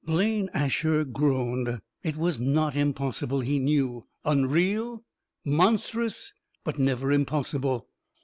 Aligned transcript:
Blaine 0.03 0.49
Asher 0.51 1.03
groaned. 1.05 1.79
It 2.01 2.17
was 2.17 2.39
not 2.39 2.75
impossible, 2.75 3.41
he 3.41 3.59
knew. 3.59 4.07
Unreal; 4.25 5.03
monstrous 5.45 6.33
but 6.63 6.79
never 6.79 7.11
impossible. 7.11 7.87